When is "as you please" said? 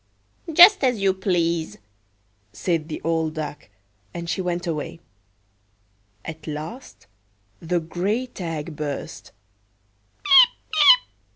0.83-1.77